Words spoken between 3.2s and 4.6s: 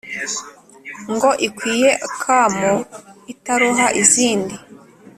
itaroha izindi